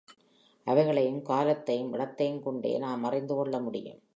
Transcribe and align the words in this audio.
அவைகளையும் 0.63 1.21
காலத்தையும் 1.21 1.93
இடத்தையும் 1.93 2.43
கொண்டே 2.43 2.77
நாம் 2.77 3.03
அறிந்துகொள்ள 3.03 3.59
முடியும். 3.59 4.01